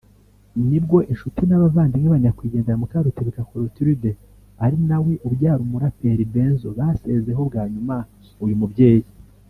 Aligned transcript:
nibwo 0.67 0.97
inshuti 1.11 1.41
n’abavandimwe 1.45 2.07
ba 2.13 2.19
nyakwigendera 2.23 2.79
Mukarutebuka 2.81 3.45
Clotilde 3.49 4.11
ari 4.63 4.77
nawe 4.89 5.13
ubyara 5.27 5.61
umuraperi 5.65 6.23
Benzo 6.33 6.67
basezeho 6.77 7.41
bwa 7.49 7.63
nyuma 7.73 7.95
uyu 8.45 8.57
mubyeyi 8.61 9.03